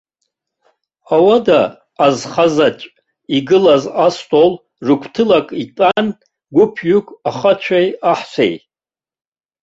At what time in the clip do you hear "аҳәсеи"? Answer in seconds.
8.11-8.55